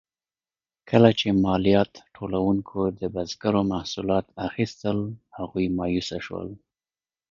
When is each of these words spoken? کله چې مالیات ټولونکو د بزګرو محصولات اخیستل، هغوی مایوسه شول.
کله 0.89 1.09
چې 1.19 1.27
مالیات 1.45 1.91
ټولونکو 2.15 2.79
د 2.99 3.01
بزګرو 3.13 3.61
محصولات 3.73 4.25
اخیستل، 4.47 4.99
هغوی 5.37 5.65
مایوسه 5.77 6.17
شول. 6.25 6.49